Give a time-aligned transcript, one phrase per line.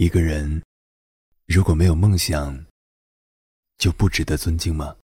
[0.00, 0.62] 一个人
[1.46, 2.58] 如果没有梦想，
[3.76, 4.96] 就不值得尊敬吗？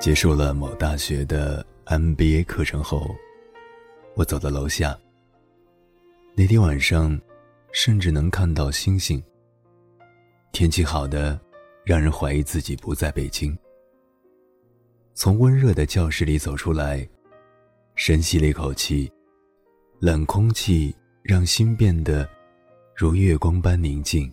[0.00, 3.14] 结束了某大学的 MBA 课程后，
[4.14, 4.98] 我走到楼下。
[6.34, 7.20] 那天晚上。
[7.74, 9.20] 甚至能看到星星。
[10.52, 11.38] 天气好的，
[11.84, 13.56] 让人怀疑自己不在北京。
[15.12, 17.06] 从温热的教室里走出来，
[17.96, 19.12] 深吸了一口气，
[19.98, 22.28] 冷空气让心变得
[22.94, 24.32] 如月光般宁静。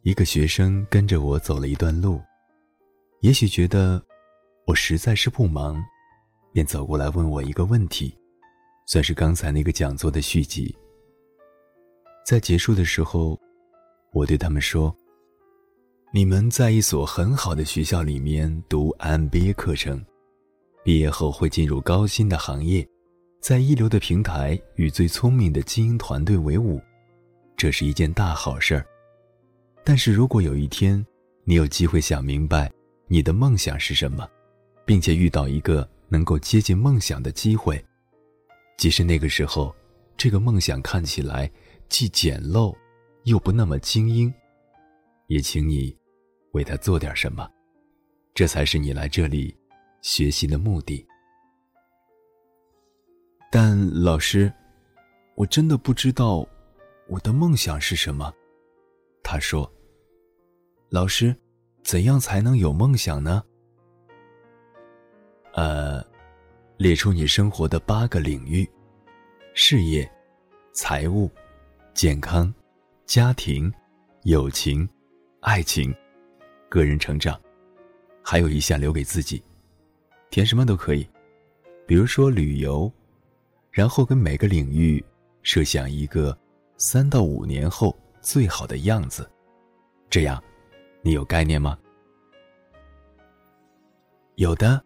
[0.00, 2.18] 一个学生跟着我走了一段路，
[3.20, 4.02] 也许觉得
[4.66, 5.76] 我实在是不忙，
[6.50, 8.18] 便走过来问我一个问题，
[8.86, 10.74] 算是刚才那个讲座的续集。
[12.24, 13.38] 在结束的时候，
[14.10, 14.96] 我对他们说
[16.10, 20.02] ：“你们在一所很好的学校里面读 MBA 课程，
[20.82, 22.88] 毕业后会进入高薪的行业，
[23.42, 26.80] 在一流的平台与最聪明的精英团队为伍，
[27.58, 28.86] 这是一件大好事儿。
[29.84, 31.04] 但是如果有一天
[31.44, 32.72] 你有机会想明白
[33.06, 34.26] 你的梦想是什么，
[34.86, 37.84] 并且遇到一个能够接近梦想的机会，
[38.78, 39.76] 即使那个时候
[40.16, 41.50] 这个梦想看起来……”
[41.94, 42.76] 既简陋，
[43.22, 44.34] 又不那么精英，
[45.28, 45.96] 也请你
[46.50, 47.48] 为他做点什么，
[48.34, 49.56] 这才是你来这里
[50.02, 51.06] 学习的目的。
[53.48, 54.52] 但老师，
[55.36, 56.44] 我真的不知道
[57.06, 58.34] 我的梦想是什么。
[59.22, 59.72] 他说
[60.90, 61.32] ：“老师，
[61.84, 63.40] 怎样才能有梦想呢？”
[65.54, 66.04] 呃，
[66.76, 68.68] 列出你生活的八个领域：
[69.54, 70.10] 事业、
[70.72, 71.30] 财务。
[71.94, 72.52] 健康、
[73.06, 73.72] 家庭、
[74.24, 74.86] 友情、
[75.38, 75.94] 爱情、
[76.68, 77.40] 个人成长，
[78.20, 79.40] 还有一项留给自己，
[80.28, 81.08] 填什么都可以，
[81.86, 82.92] 比如说旅游，
[83.70, 85.02] 然后跟每个领域
[85.44, 86.36] 设想一个
[86.76, 89.30] 三到五年后最好的样子，
[90.10, 90.42] 这样，
[91.00, 91.78] 你有概念吗？
[94.34, 94.84] 有的，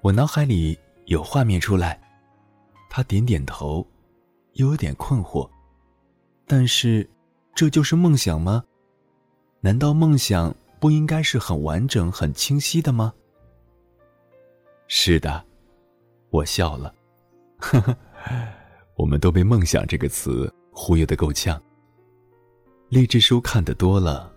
[0.00, 2.00] 我脑海里有画面出来。
[2.88, 3.86] 他点点头，
[4.54, 5.46] 又有点困惑。
[6.48, 7.08] 但是，
[7.54, 8.64] 这就是梦想吗？
[9.60, 13.12] 难道梦想不应该是很完整、很清晰的吗？
[14.86, 15.44] 是的，
[16.30, 16.94] 我笑了。
[17.58, 17.94] 呵呵，
[18.96, 21.60] 我们都被“梦想”这个词忽悠的够呛。
[22.88, 24.32] 励志书看得多了，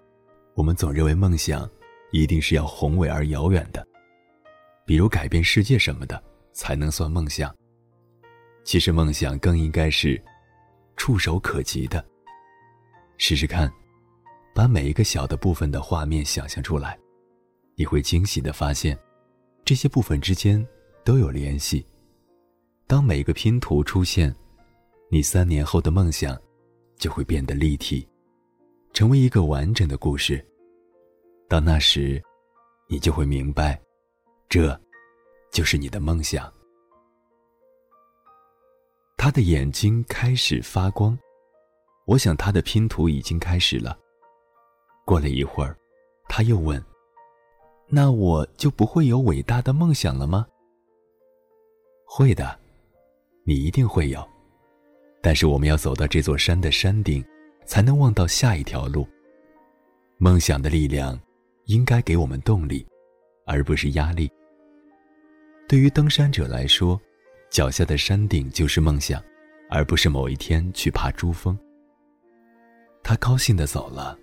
[0.54, 1.70] 我们总认为梦想
[2.12, 3.88] 一定是要宏伟而遥远的，
[4.86, 7.56] 比如改变世界什么的才能算梦想。
[8.66, 10.22] 其实，梦想更应该是。
[11.02, 12.06] 触手可及的。
[13.18, 13.68] 试试看，
[14.54, 16.96] 把每一个小的部分的画面想象出来，
[17.76, 18.96] 你会惊喜的发现，
[19.66, 20.64] 这些部分之间
[21.04, 21.84] 都有联系。
[22.86, 24.32] 当每一个拼图出现，
[25.10, 26.40] 你三年后的梦想
[27.00, 28.08] 就会变得立体，
[28.94, 30.40] 成为一个完整的故事。
[31.50, 32.22] 到那时，
[32.88, 33.82] 你就会明白，
[34.48, 34.80] 这，
[35.52, 36.54] 就是你的梦想。
[39.24, 41.16] 他的眼睛开始发光，
[42.08, 43.96] 我想他的拼图已经开始了。
[45.06, 45.78] 过了一会儿，
[46.28, 46.84] 他又问
[47.88, 50.48] ：“那我就不会有伟大的梦想了吗
[52.04, 52.60] ？”“会的，
[53.44, 54.28] 你一定会有。
[55.22, 57.24] 但是我们要走到这座山的山顶，
[57.64, 59.08] 才能望到下一条路。
[60.18, 61.16] 梦想的力量
[61.66, 62.84] 应该给我们动力，
[63.46, 64.28] 而不是压力。
[65.70, 67.00] 对于登山者来说。”
[67.52, 69.22] 脚下的山顶就是梦想，
[69.70, 71.58] 而不是某一天去爬珠峰。
[73.04, 74.18] 他高兴的走了。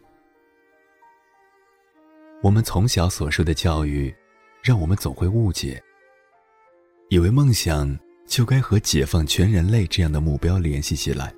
[2.43, 4.15] 我们从小所受的教育，
[4.63, 5.83] 让我们总会误解，
[7.11, 11.35] 以为梦想就该和解放全人类这样的目标联系起来。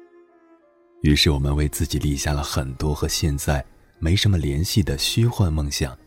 [1.02, 3.64] 于是我们为自己立下了很多和现在
[3.98, 5.98] 没什么联系的虚幻梦想。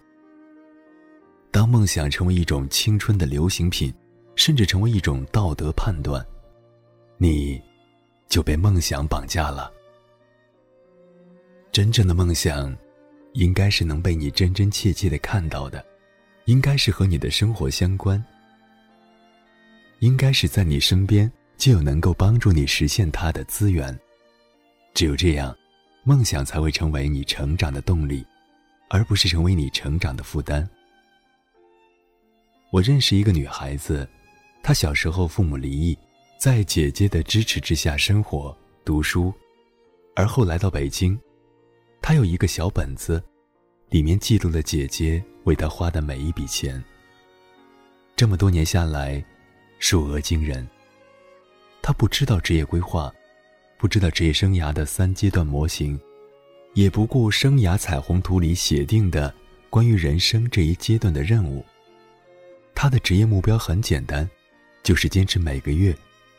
[1.52, 3.94] 当梦想成为一种青春的流行品。
[4.36, 6.26] 甚至成为一种道德判断，
[7.18, 7.62] 你，
[8.28, 9.72] 就被梦想绑架了。
[11.72, 12.76] 真正的梦想，
[13.34, 15.86] 应该是能被你真真切切的看到的，
[16.46, 18.24] 应该是和你的生活相关，
[20.00, 23.98] 应该是在你身边就有能够帮助你实现它的资源。
[24.94, 25.56] 只有这样，
[26.04, 28.26] 梦想才会成为你成长的动力，
[28.90, 30.68] 而不是成为你成长的负担。
[32.72, 34.10] 我认识一个女孩子。
[34.64, 35.96] 他小时候父母离异，
[36.40, 39.32] 在姐姐的支持之下生活、读书，
[40.16, 41.20] 而后来到北京，
[42.02, 43.22] 他有一个小本子，
[43.90, 46.82] 里面记录了姐姐为他花的每一笔钱。
[48.16, 49.22] 这么多年下来，
[49.80, 50.66] 数额惊人。
[51.82, 53.14] 他不知道职业规划，
[53.78, 56.00] 不知道职业生涯的三阶段模型，
[56.74, 59.34] 也不顾生涯彩虹图里写定的
[59.70, 61.66] 关于人生这一阶段的任务。
[62.74, 64.30] 他的职业目标很简单，
[64.84, 65.96] 就是坚持每个月，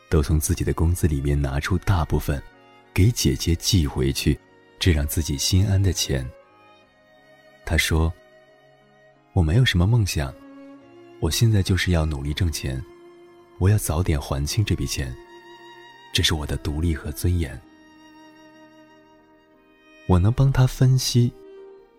[0.09, 2.41] 都从自己的工资里面拿出大部分，
[2.93, 4.39] 给姐姐寄回去。
[4.77, 6.29] 这让自己心安的钱。
[7.65, 8.13] 他说
[9.33, 10.31] ：“我没有什么梦想，
[11.21, 12.83] 我现在就是要努力挣钱，
[13.57, 15.15] 我要早点还清这笔钱，
[16.13, 17.59] 这是我的独立和尊严。”
[20.07, 21.33] 我能帮他分析，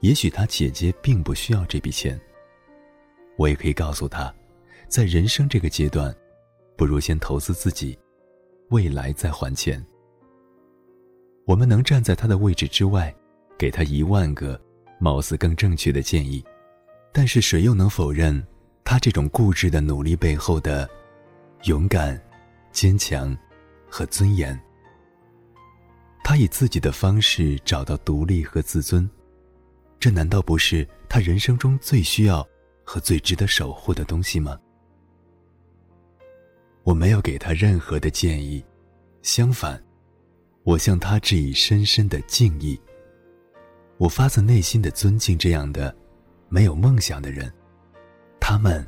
[0.01, 2.21] 也许他姐姐并不需要这笔钱。
[3.37, 4.33] 我也可以告诉他，
[4.87, 6.15] 在人生这个阶段，
[6.77, 7.99] 不如先投资自己，
[8.69, 9.85] 未来再还钱。
[11.47, 13.15] 我们能站在他的位置之外，
[13.57, 14.61] 给他一万个
[14.99, 16.45] 貌似更正确的建议，
[17.13, 18.45] 但是谁又能否认
[18.85, 20.89] 他这种固执的努力背后的
[21.65, 22.21] 勇敢、
[22.73, 23.37] 坚强
[23.89, 24.59] 和尊严？
[26.23, 29.09] 他以自己的方式找到独立和自尊，
[30.01, 32.47] 这难道不是他人生中最需要
[32.85, 34.59] 和最值得守护的东西吗？
[36.87, 38.65] 我没有给他任何的建议，
[39.21, 39.83] 相反。
[40.63, 42.81] 我向他致以深深的敬意。
[43.99, 45.93] 我发自内心的尊敬这样的
[46.49, 47.53] 没有梦想的人，
[48.39, 48.87] 他们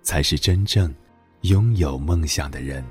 [0.00, 0.94] 才是真正
[1.42, 2.82] 拥有梦想的人。